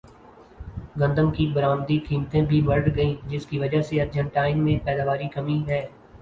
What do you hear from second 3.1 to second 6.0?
جس کی وجہ سے ارجنٹائن میں پیداواری کمی ہے